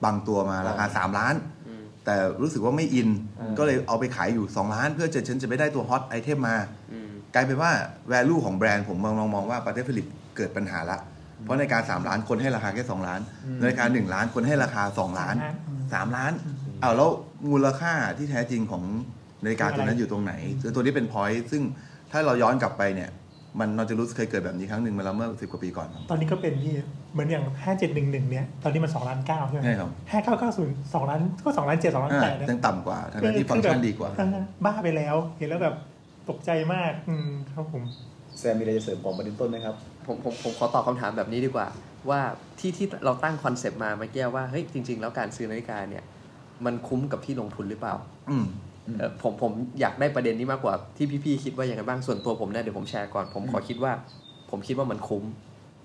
[0.04, 1.57] บางตัวมาราคา3ล้านอืม
[2.08, 3.08] แต่รู้สึกว่าไม่อิน
[3.40, 6.56] อ่าก็เลยเอาไปขายอยู่ 2 ล้าน เพื่อจะฉันจะไม่ได้ตัว hot item มา
[6.92, 7.70] อืมกลายเป็นว่า
[8.12, 10.98] value ของแบรนด์ผมมองมองมองว่า Patek Philippe เกิดปัญหาละ
[11.42, 13.20] เพราะนาฬิกา3ล้านคนให้ราคาแค่ 2 ล้าน
[13.62, 15.34] นาฬิกา1ล้านคนให้ราคา 2 ล้าน
[15.68, 16.32] อืม3ล้าน
[16.82, 17.10] อ้าวแล้ว
[17.50, 18.82] มูลค่าที่แท้จริงของ
[19.44, 21.62] นาฬิกาตัวนั้นอยู่ตรงไหนคือตัวนี้เป็น point ซึ่ง
[22.12, 23.10] ถ้าเราย้อนกลับไปเนี่ย
[23.60, 26.74] มัน Nautilus เคยเกิดแบบนี้ครั้งหนึ่งมาแล้วเมื่อสิบกว่าปีก่อนครับตอนนี้ก็เป็นที่
[27.12, 34.28] เหมือนอย่างห้าเจ็ดหนึ่งหนึ่งเนี่ย ตอนนี้มันสองล้านเก้าใช่ไหมใช่ครับห้าเก้าเก้าศูนย์สองล้านก็สองล้านเจ็ดสองล้านอ่าแปดเนี่ยยังต่ำกว่าทั้งที่ฟังก์ชันดีกว่าเออ
[34.64, 35.74] บ้าไปแล้ว เห็นแล้วแบบ
[36.30, 37.82] ตกใจมากอืมครับผม
[38.38, 39.74] แซมมีอะไรจะเสริมของประเด็นต้นไหมครับ
[40.06, 41.66] ผมผมผมขอตอบคำถามแบบนี้ดีกว่า
[42.10, 42.20] ว่า
[42.58, 46.04] ที่ที่เราตั้งคอนเซปต์มาเมื่อกี้ว่าเฮ้ยจริง ๆ แล้วการซื้อนาฬิกาเนี่ย
[46.64, 47.94] มันคุ้มกับที่ลงทุนหรือเปล่า
[48.30, 48.67] อืมเอ่อ
[49.22, 53.92] ผมผมอยากได้ประเด็นนี้มากกว่าที่พี่ๆคิดว่าอย่างไรบ้างส่วนตัวผมเนี่ยเดี๋ยวผมแชร์ก่อน ผมขอคิดว่า
[54.50, 55.24] ผมคิดว่ามันคุ้ม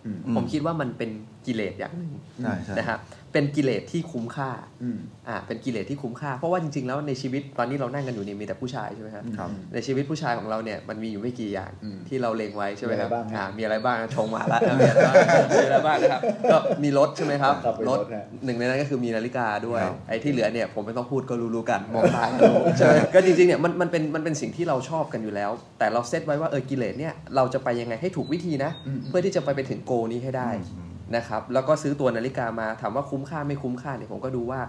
[0.06, 1.10] อืมอืมผมคิดว่ามันเป็น
[1.46, 2.12] กิเลสอย่างหนึ่ง
[2.42, 2.98] ใช่ใช่นะฮะ
[3.34, 4.50] เป็นกิเลสที่คุ้มค่า
[4.84, 15.15] อืมอ่าเป็นกิเลสที่คุ้มค่า เพราะว่าจริงๆแล้วในชีวิตตอนนี้เรานั่งกันอยู่นี่มีแต่ผู้ชายใช่ไหมครับครับในชีวิตผู้ชายของเราเนี่ยมันมีอยู่ไม่กี่อย่างอืมที่เราเลงไว้ใช่ไหมครับมีอะไรบ้างฮะอ่ามีอะไรบ้างชงมาแล้วมีอะไรบ้าง
[15.56, 30.50] มีอะไรบ้างนะครับก็มีรถใช่ไหมครับครับมีรรถถฮะหนึ่งในนั้นก็คือมีนาฬิกาด้วยครับไอ้ที่เหลือเนี่ยผมไม่ต้องพูดก็รู้ๆกันมองตาก็รู้ใช่ไหมก็จริงๆเนี่ยมันมันเป็นมันเป็นสิ่งที่เราชอบกันอยู่แล้ว แต่เราเซตไว้ว่าเออกิเลสเนี่ยเราจะไปยังไงให้ถูกวิธีนะอืมเพื่อที่จะไปไปถึงโกนี้ให้ได้
[31.16, 34.62] นะครับแล้วก็ซื้อตัวนาฬิกามาถามว่าคุ้มค่าไม่คุ้มค่าเนี่ยผมก็ดูว่า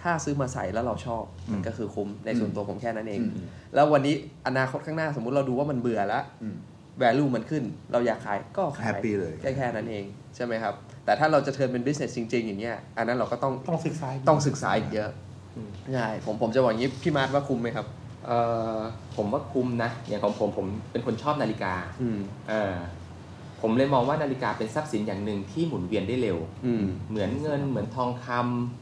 [0.00, 4.14] ถ้าซื้อมาใส่แล้วเราชอบมันก็คือคุ้มในส่วนตัวผมแค่นั้นเองอืมแล้ววันนี้
[4.46, 6.56] อนาคตข้างหน้าสมมุติเราดูว่ามันเบื่อแล้วอืม
[7.02, 10.04] value มันขึ้น เราอยากขายก็ขาย Happy เลยแค่แค่นั้นเอง
[10.36, 15.10] ใช่ไหมครับ แต่ถ้าเราจะเทิร์นเป็น business จริง ๆ อย่างเงี้ยอันนั้นเราก็ต้องต้องศึกษากต้องศึกษาอีกเยอะ
[15.94, 17.86] ใช่ผมผมจะบอกอย่างนี้พี่มาร์ทว่าคุ้มไหมครับ
[18.26, 18.38] เอ่
[18.76, 18.78] อ
[19.16, 22.18] ผมว่าคุ้มนะ อย่างของผมผมเป็นคนชอบนาฬิกา อืม
[22.48, 22.74] เออ
[23.62, 28.26] ผผมเลยมองว่านาฬิกาเป็นทรัพย์สินอย่างหนึ่งที่หมุนเวียนได้เร็วอืมเหมือนเงินเหมือนทองค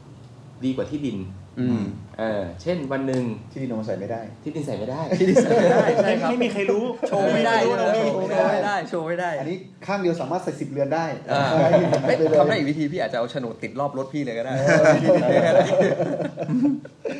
[0.05, 1.17] ำดีกว่าที่ดิน
[1.59, 1.81] อืม
[2.19, 14.53] เออเช่นวันหนึ่งที่ดินเอาใส่ไม่ได้ ที่ดินใส่ไม่ได้ที่ดิใส่ไม่ได้ใช่ไม่ครับไม่มีใครรู้โชว์ไม่ได้ไม่รู้ใช่ไหมเรามีโชว์ไม่ได้โชว์ไม่ได้ อันนี้ข้างเดียวสามารถใส่สิบเรือนได้อ่าให้ดินเฮ้ยไปเลยทำได้อีกวิธีพี่อาจจะเอาโฉนดติดรอบรถพี่เลยก็ได้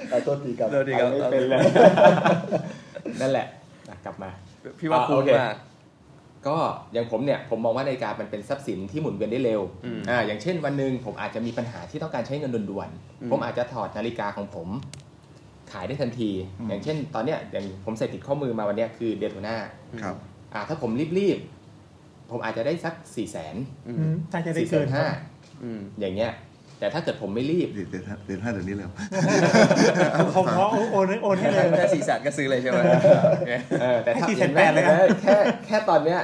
[0.10, 1.60] เอาตัวตีกับโทษทีครับเอาไม่เป็นเลย
[3.22, 3.46] นั่นแหละ
[3.90, 4.30] อะกลับมา
[4.80, 5.56] พี่ว่าอ่าคุ้โอมเคมาก
[6.48, 6.58] ก็
[6.94, 12.90] อย่างผมเนี่ยผมมองว่านาฬิกามันเป็นทรัพย์สินที่หมุนเวียนได้เร็วอืมอ่าอย่างเช่นวันหนึ่งผมอาจจะมีปัญหาที่ต้องการใช้เงินด่วน
[13.22, 14.68] อืมๆผมอาจจะถอดนาฬิกาของผม
[15.72, 16.32] ขายได้ทันที
[16.68, 19.56] อย่างเช่น ตอนเนี้ยอย่างผมใส่ติดข้อมือมาวันเนี้ยคือเดโทนา
[20.02, 20.16] ครับ
[20.54, 23.56] อ่าถ้าผมรีบๆผมอาจจะได้สักสี่แสน
[23.88, 25.08] อือืมมน่าจะได้สี่แสเกินนห้า
[25.64, 26.32] อืมอย่างเงี้ย
[26.82, 28.94] แต่ถ้าเกิดผมไม่รีบเดือนเดือนห้าเดือนห้าเดือนนี้เลยครับ
[30.36, 32.80] ผมขอโอนโอนให้เลยแค่สี่แสนก็ซื้อเลยใช่ไหม
[33.32, 36.20] โอเคเออแต่ถ้าให้เห็นไหม4,800เลยนะแค่แค่ตอนเนี้ย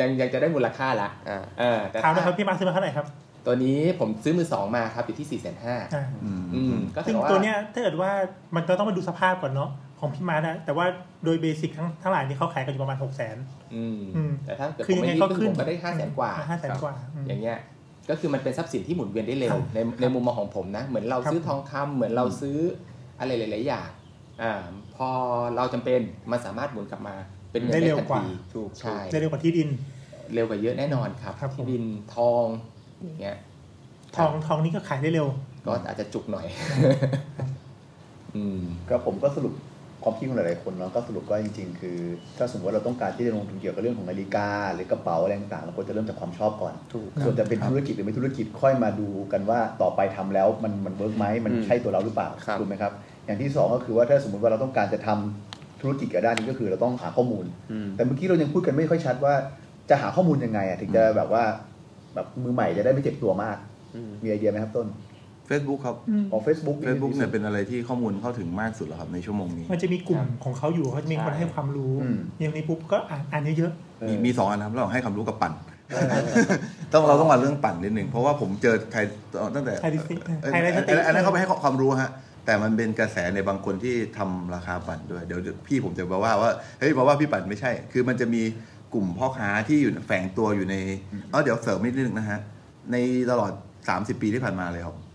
[0.00, 3.06] ยังยังจะได้มูลค่าละอ่าเออแต่ถามนะคถ้ารับพี่มาร์คซื้อมาเท่าไหร่ครับ
[3.46, 8.10] ตัวนี้ผมซื้อมือสองมาครับอยู่ที่สี่แสนห้าอ่าอืมอืมก็ซึ่ถืงอว่าตัวเนี้ยถ้าเกิดว่า
[8.56, 10.86] มันก็ต้องมาดูสภาพก่อนเนาะของพี่มาร์คนะแต่ว่า
[11.24, 13.36] โดยเบสิกทั้งทั้งหลายนี่เขาขายกันอยู่ประมาณหกแสน
[13.74, 17.58] อืมอืมแต่ถ้าเกิดคือผมยังไงไม่รีบก็ขึ้ขึ้นนผมก็ได้ห้าแสนกว่าห้าแสนกว่าอืมอย่างเงี้ย
[18.10, 22.58] ก็คือมันเป็นทรัพย์สินที่หมุนเวียนได้เร็วในในมุมมองของผมนะ เหมือนเราครับซื้อทองคำเหมือนเราซื้อ
[23.20, 23.88] อะไรหลาย ๆ อย่าง
[24.42, 24.52] อ่า
[24.96, 25.08] พอ
[25.56, 27.14] เราจำเป็นมันสามารถหมุนกลับมา
[27.52, 29.68] เป็นเงินได้ได้เร็วทันกว่าทีถูกใช่ได้เร็วกว่าที่ดิน
[30.34, 32.44] เร็วกว่าเยอะแน่นอนครับครับผมที่ดินทอง
[33.02, 33.38] อย่างเงี้ย
[34.16, 35.28] ทองทองนี่ก็ขายได้เร็ว
[35.66, 36.46] ก็อาจจะจุกหน่อย
[38.36, 39.54] อืมก็ผมก็สรุป
[40.04, 41.98] ความคิดของหลายๆคนเนาะก็สรุปว่าจริง ๆ คือ
[42.38, 52.92] ถ้าสมมติว่าเราต้องการที่จะลงทุนเกี่ยวกับเรื่องของนาฬิกา หรือกระเป๋าอะไรต่างๆเราควรจะเริ่มจากความชอบก่อนถูกส่วนจะเป็นธุรกิจหรือไม่ธุรกิจค่อยมาดูกันว่าต่อไปทำแล้วมันมัน work ไหมมันอืมใช่ตัวเราหรือเปล่าครับถูกไหมครับ
[53.26, 59.34] อย่างที่สองก็คือว่าถ้าสมมติว่าเราต้องการจะทำธุรกิจกับด้านนี้ก็คือเราต้องหาข้อมูลอืมแต่เมื่อกี้เรายังพูดกันไม่ค่อยชัดว่า
[59.90, 61.44] จะหาข้อมูลยังไงอะถึงจะแบบว่า
[62.14, 63.56] แบบมือใหม่จะได้ไม่เจ็บตัวมาก
[63.94, 64.86] อืมมีไอเดียไหมครับต้น
[65.50, 65.96] Facebook ครับ
[66.30, 73.72] ของ Facebook Facebook เนี่ยเป็นอะไรที่ข้อมูลเข้าถึงมากสุดแล้วครับในชั่วโมงนี้ มันจะมีกลุ่มครับของเขาอยู่เขาจะมีคนใช่ให้ความรู้อืมอย่างนี้ปุ๊บก็อ่านอ่านเยอะ
[74.08, 75.52] มีมีสองอันนะครับเราให้ความรู้กับปั่น
[76.92, 79.00] ต้องเราต้องมาเรื่องปั่นนิดหนึ่งเพราะว่าผมเจอใคร
[79.54, 82.10] ตั้งแต่ไทยดิสติเอ่อไทยไลท์สอันติอันอันนั้นเขาไปให้ความรู้ฮะ
[82.46, 88.42] แต่มันเป็นกระแสในบางคนที่ทำราคาปั่นด้วยเดี๋ยวเดี๋ยวพี่ผมจะบอกว่าว่าเฮ้ยบอกว่าพี่ปั่นไม่ใช่ คือมันจะมี
[88.94, 90.76] กลุ่มพ่อค้าที่อยู่แฝงตัวอยู่ใน
[91.30, 92.40] เออเดี๋ยวเสริมนิดนึงนะฮะ
[92.92, 92.96] ใน
[93.30, 93.52] ตลอด
[93.86, 95.07] 30 ปีที่ผ่านมาเลยครับก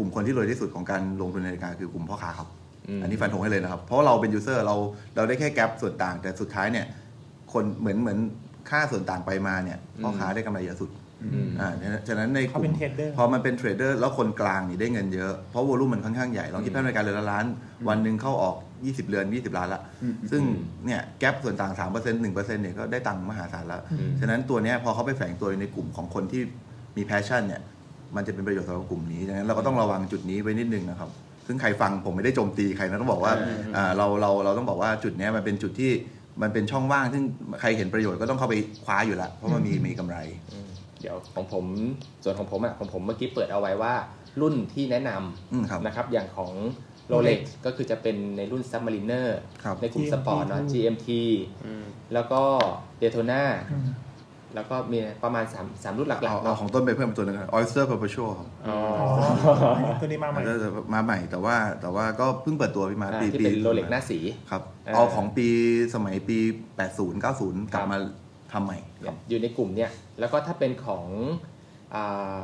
[0.00, 2.48] ลุ่มคนที่รวยที่สุดของการลงทุนในนาฬิกาคือกลุ่มพ่อค้าครับ
[2.88, 4.76] อืมอันนี้ฟันธงให้เลยนะครับ เพราะว่าเราเป็น user เรา
[5.16, 6.86] เราได้แค่ gap ส่วนต่าง แต่สุดท้ายเนี่ย
[7.52, 8.18] คนเหมือนเหมือน
[8.70, 10.90] ค่าส่วนต่างไปมาเนี่ยพ่อค้าได้กำไรเยอะสุด
[11.22, 11.70] อืมอ่า
[12.08, 17.44] ฉะนั้นในกลุ่มเขาเป็น trader พอมันเป็น trader แล้วคนกลางนี่ได้เงินเยอะ เพราะ volume มันค่อนข้างใหญ่ลองคิดภาพในการเรือนละล้าน
[17.88, 20.42] วันหนึ่งเข้าออก 20 เรือน 20 ล้านละอืมซึ่ง
[20.86, 26.42] เนี่ย gap ส่วนต่าง 3% 1%เนี่ยก็ได้ตังค์มหาศาลแล้วอืมฉะนั้นตัวเนี้ยพอเขาไปแฝงตัวในกลุ่มของคนที่
[26.96, 27.60] มี passion เนี่ย
[28.16, 31.10] มันจะเป็นประโยชน์สำหรับกลุ่มนี้ดังนั้นเราก็ต้องระวังจุดนี้ไว้นิดนึงนะครับ
[31.46, 33.32] ซึ่งใครฟังผมไม่ได้โจมตีใครนะต้องบอกว่า
[33.76, 35.90] อ่าเราเราเราต้องบอกว่าจุดเนี้ยมันเป็นจุดที่
[36.42, 37.24] มันเป็นช่องว่างซึ่ง
[37.60, 40.16] ใครเห็นประโยชน์ก็ต้องเข้าไปคว้าอยู่ละเพราะมันมีมีกำไร
[40.52, 40.68] อืม
[41.00, 41.64] เดี๋ยวของผม
[42.24, 43.94] ส่วนของผมอะของผมเมื่อกี้เปิดเอาไว้ว่า
[44.40, 45.10] รุ่นที่แนะน
[45.52, 46.52] อืมครับำนะครับอย่างของ
[47.12, 49.26] Rolex ก็คือจะเป็นในรุ่น Submariner
[49.64, 51.08] ครับในกลุ่ม GMT สปอร์ตเนอะ GMT
[51.64, 52.42] อืมแล้วก็
[53.00, 53.42] Daytona
[53.72, 53.82] อืม
[54.54, 58.78] แล้วก็มีประมาณ3 3รุ่นหลัเอากๆเอาเนาะของต้นไปเพิ่มตัวหนึงครับ Oyster Perpetual ครับอ๋อ
[59.48, 64.18] อ๋อตัวนี้มาใหม่อาจจะมาใหม่แต่ว่าแต่ว่าก็เพิ่งเปิดตัวพี่มาอ่าปีที่เป็นโรเล็กหน้าสี
[64.50, 65.48] ครับอ่าเอาของปี
[65.94, 66.38] สมัยปี
[66.78, 67.98] 80 90 กลับมา
[68.52, 71.04] ทำใหม่ครับอยู่ในกลุ่มเนี่ยแล้วก็ถ้าเป็นของ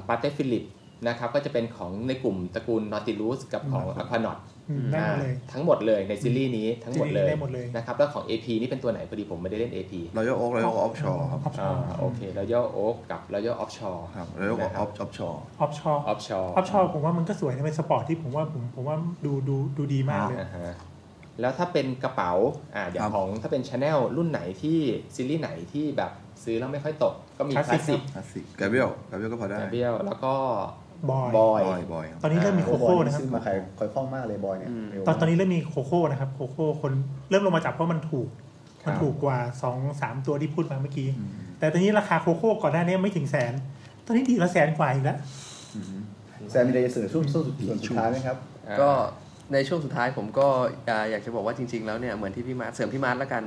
[0.09, 0.65] Patek Philippe
[1.09, 4.56] นะครับก็จะเป็นของในกลุ่มตระกูล Nautilus กับของ Aquanaut อืม
[4.93, 14.05] ได้หมดเลยทั้งหมดเลยในซีรีส์นี้ทั้งหมดเลยได้หมดเลยนะครับแล้วของ AP นี่เป็นตัวไหนพอดีผมไม่ได้เล่น AP Royal Oak Royal Oak Offshore ครับออฟชออ่าโอเค Royal Oak กับ Royal Offshore
[14.15, 20.75] ครับ Royal Oak นะครับ Off- Offshore Offshore Offshore Offshoreผมว่ามันก็สวยนะเป็นสปอร์ตที่ผมว่าผมผมว่าดูดูดูดีมากเลยอ่าฮะ
[21.41, 22.33] แล้วถ้าเป็นกระเป๋า
[22.75, 24.79] อ่าเดี๋ยวครับของถ้าเป็นชาแนลรุ่นไหนที่
[25.15, 26.13] ซีรีส์ไหนที่แบบ
[26.45, 30.35] ซื้อแล้วไม่ค่อยตกก็มีค Classic ลาสสิกคลาสสิก Gabriel Gabriel ก็พอได้แเบียลแล้วก็
[31.11, 36.93] บอยบอยบอยบอยครับตอนนี้เริ่มมีโคโอ้โหโค่บอยนะครับซื้อมาขายคอยคล่องมากเลยบอยเนี่ยอืมเร็วตอนตอนมากนี้เริ่มมีโคโค่นะครับโคโค่คน
[37.31, 38.29] เริ่มลงมาจับเพราะมันถูก
[38.83, 41.09] ครับมันถูกกว่าสองสามตัวที่พูดมาเมื่อกี้
[41.59, 43.53] แต่ตอนนี้ราคาโคโค่ก่อนหน้านี้ไม่ถึงแสน
[44.07, 45.19] ตอนนี้ดีละแสนกว่าอีกแล้ว
[46.51, 48.37] แซมมีอะไรจะเสนอช่วงช่วงส่วนสุดท้ายไหมครับ
[48.81, 48.91] ก็
[49.53, 50.47] ในช่วงสุดท้ายผมก็
[50.89, 53.43] อ่าอยากจะบอกว่าจริง ๆ แล้วเนี่ยเหมือนที่พี่มาร์คเสริมพี่มาร์คแล้วกัน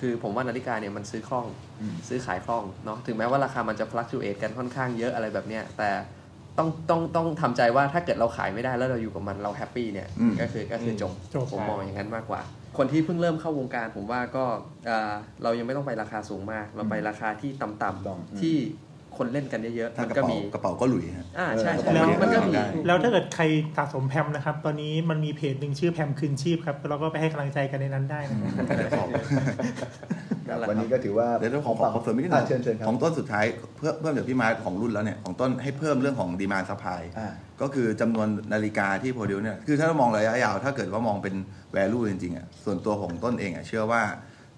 [0.00, 1.46] คือผมว่านาฬิกาเนี่ยมันซื้อคล่อง
[1.80, 5.90] อืมซื้อขายคล่องเนาะถึงแม้ว่าราคามันจะ fluctuate กันค่อนข้างเยอะอะไรแบบเนี้ยแต่
[6.58, 12.40] ต้องต้องต้องทำใจว่าถ้าเกิดเราขายไม่ได้แล้วเราอยู่กับมันเรา happy เนี่ยอืมก็คือก็คือจบจบผมมองอย่างนั้นมากกว่า
[12.78, 14.44] คนที่เพิ่งเริ่มเข้าวงการผมว่าก็
[14.86, 15.12] เอ่อ
[15.42, 18.56] เรายังไม่ต้องไปราคาสูงมาก เราไปราคาที่ต้อำอืมๆที่
[19.18, 23.44] คนเล่นกันเยอะๆถ้ามันกระก็เป๋าก็มีกระเป๋าก็หลุยฮะอ่าใช่เออใช่แล้วมันก็มีได้แล้วถ้าเกิดใคร
[23.76, 29.08] สะสม PAM นะครับ ตอนนี้มันมีเพจหนึ่งชื่อ PAM คืนชีพครับ เราก็ไปให้กำลังใจกันในนั้นได้นะครับ
[30.48, 33.44] นั่นแหละวันนี้ก็ถือว่าเดี๋ยวขอขอขอเสริมอีกนิดนึอะเชิญเชิญครับของต้นสุดท้าย
[33.76, 41.34] เพื่อเพิ่มจากพี่มาร์คของรุ่นแล้วเนี่ยของต้นให้เพิ่มเรื่องของ demand supply อ่าก็คือจำนวนนาฬิกาที่ produce เนี่ยคือถ้าเรามองระยะยาว ถ้าเกิดว่ามองเป็น
[41.76, 44.02] value จริงๆอะส่วนตัวของต้นเองอะเชื่อว่า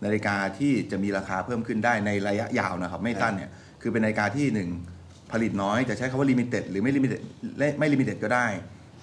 [0.05, 3.51] นาฬิกาที่จะมีราคาเพิ่มขึ้นได้ในระยะยาวนะครับ ไม่สั้นเนี่ย
[3.87, 4.71] คือเป็นนาฬิกาที่หนึ่ง
[5.33, 7.21] ผลิตน้อยจะใช้คำว่า limited หรือไม่ limited
[7.79, 8.47] ไม่ limited ก็ได้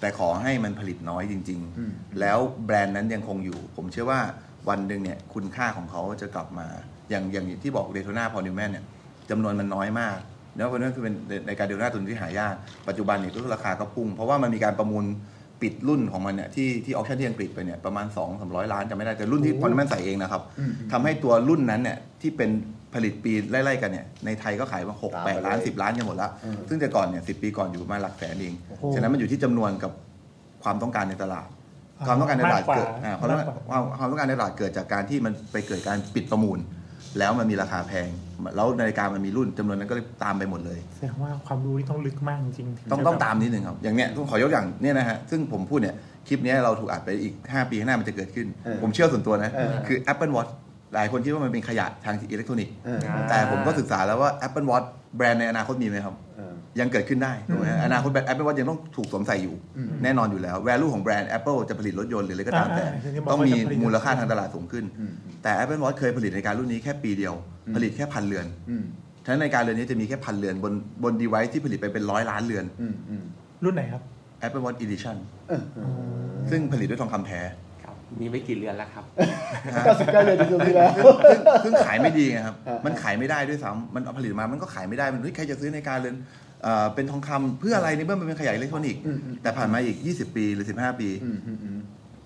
[0.00, 4.20] แต่ขอให้มันผลิตน้อยจริงอืมๆแล้วแบรนด์นั้นยังคงอยู่ ผมเชื่อว่า
[4.68, 6.66] วันหนึ่งเนี่ยคุณค่าของเขาจะกลับมา
[7.10, 8.84] อย่างอย่างที่บอก Daytona Paul Newman เนี่ย
[9.30, 10.18] จำนวนมันน้อยมาก
[10.56, 11.14] แล้วเพราะนั่นคือเป็น
[11.46, 12.54] ในการ Daytona ตัวที่หายาก
[12.88, 15.04] ปัจจุบันเนี่ยก็คือราคาก็พุ่ง เพราะว่ามันมีการประมูล
[15.62, 22.50] ปิดรุ่นของมันเนี่ยที่ที่ auction ที่อังกฤษไปเนี่ยประมาณ 2 3 0 0 ล้านจะไม่ได้แต่รุ่นที่ Paul Newman ใส่เองนะครับอืมทำให้ตัวรุ่นนั้นเนี่ยที่เป็น
[22.94, 29.92] ผลิตปีไล่ๆกันเนี่ยในไทยก็ขายมาหกตามแปไปดล้านเลยสิบล้านกันหมดละอืมซึ่งแต่ก่อนเนี่ยสิปีก่อนอยู่ประมาณหลักแสนเองโอ้โหฉะนั้นมันอยู่ที่จำนวนกับ
[30.62, 31.48] ความต้องการในตลาด
[32.06, 36.58] ความต้องการในตลาดเกิดมากกว่าอ่าความต้องการมากกว่าความความต้องการในตลาดเกิดจากการที่มันไปเกิดการปิดประมูล
[37.18, 38.08] แล้วมันมีราคาแพง
[38.56, 45.94] แล้วนาฬิกามันมีรุ่นจำนวนนั้นก็เลยตามไปหมดเลยแสดงว่าความรู้นี่ต้องลึกมากจริงๆต้องจะต้องแบบตามนิดนึงครับอย่างเนี้ยต้องขอยกอย่างเนี่ยนะฮะซึ่งผมพูดเนี่ย
[46.28, 50.50] คลิปเนี้ยเราถูกอัดไปอีก 5 ปีข้างหน้ามันจะเกิดขึ้นเออผมเชื่อส่วนตัวนะเออคือ Apple Watch
[50.94, 52.98] หลายคนคิดว่ามันเป็นขยะทางอิเล็กทรอนิกส์เออ
[53.30, 67.34] แต่ผมก็ศึกษาแล้วว่า Apple Watch แบรนด์ในอนาคตมีไหมครับเออยังเกิดขึ้นได้ถูกไหมฮะอนาคตแบรนด์ Apple Watch ยังต้องถูกสวมใส่อยู่อืมแน่นอนอยู่แล้ว value ของแบรนด์ Apple จะผลิตรถยนต์หรืออะไรก็ตามแต่อ่าๆอย่างที่บอกต้องมีว่าจะผลิตมูลค่าทางตลาดสูงขึ้นอืมแต่ Apple Watch เคยผลิตนาฬิการุ่นนี้แค่ปีเดียว
[67.66, 68.84] อืมผลิตแค่พันเรือนอืม
[69.24, 73.24] ฉะนั้นนาฬิกาเรือนนี้จะมีแค่พันเรือนบนบน device ที่ผลิตไปเป็นร้อยล้านเรือนอืมอืม
[73.64, 74.02] รุ่นไหนครับ
[74.46, 75.16] Apple Watch Edition
[75.48, 75.88] เออเออ
[76.50, 77.63] ซึ่งผลิตด้วยทองคำแท้ครับ
[78.20, 79.04] มีไม่กี่เรือนแล้วครับ
[79.84, 80.90] เก้าสิบเก้าเดือนจนที่แล้ว
[81.64, 86.16] ซึ่งขายไม่ดีไงครับอ่ามัมันขายไม่ได้ด้วยซ้ำมันเอาผลิตมามันก็ขายไม่ได้มันเฮ้ยใครจะซื้อในการเรือน
[86.62, 91.78] เอ่อเป็นทองคำเพื่ออะไรในเมื่อมันเป็นขยะอิเล็กทรอนิกส์อืมอืมแต่ผ่านมาอีก 20 ปีหรือ 15 ปีอืมอืมอืม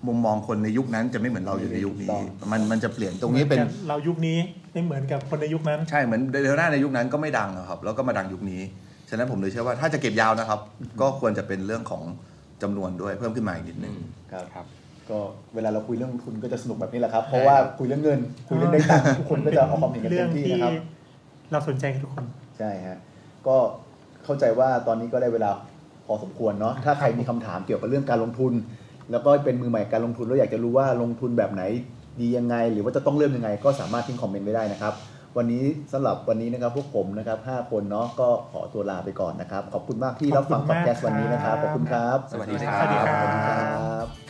[0.07, 4.37] มุมมองคนในยุคนั้นจะไม่เหมือนเราอยู่ในยุคถูนี้กต้องมันมันจะเปลี่ยนตรงนี้เป็นเรายุคนี้
[4.73, 8.61] ไม่เหมือนกับคนในยุคนั้น ใช่เหมือนเดลต้าในยุคนั้นก็ไม่ดังอะครับ แล้วก็มาดังยุคนี้
[9.09, 10.59] ฉะนั้นผมเลยเชื่อว่าถ้าจะเก็บยาวนะครับ
[11.01, 12.03] ก็ควรจะเป็นเรื่องของ
[12.61, 13.93] จำนวนด้วยเพิ่มขึ้นมาอีกนิดนึง
[14.31, 14.65] ครับครับ
[15.11, 15.19] ก็
[15.55, 20.73] เวลาเราคุยเรื่องลงทุนก็จะสนุกแบบนี้แหละครับ เพราะว่าคุยเรื่องเงิน คุยเรื่องได้ตังค์ทุกคนก็จะเอาความเห็นกันเรื่เต็องมที่ที่นะครับ
[21.51, 22.25] เราสนใจกันทุกคน
[22.57, 22.97] ใช่ฮะ
[23.47, 23.55] ก็
[24.23, 25.51] เข้าใจว่าตอนนี้ก็ได้เวลา
[26.05, 28.53] พอสมควรเนาะ ถ้าใครมีคำถามเกี่ยวกับเรื่องการลงทุน
[29.11, 31.63] แล้วก็เป็นมือใหม่การลงทุนแล้วอยากจะรู้ว่าลงทุนแบบไหน
[32.19, 34.93] ดียังไง หรือว่าจะต้องเริ่มยังไง ก็สามารถทิ้งคอมเมนต์ไว้ได้นะครับ
[35.37, 44.28] วันนี้สำหรับวันนี้นะครับพวกผมนะครับห้าคนเนาะก็ขอตัวลาไปก่อนนะครับ ขอบคุณมากที่รับฟังขพอบอดคุณแคสต์วันนี้นะครับ ขอบคุณครับ สวัสดีครัสวัสดีครับสวัสดีครับ